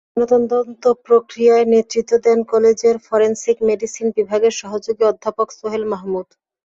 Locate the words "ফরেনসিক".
3.07-3.57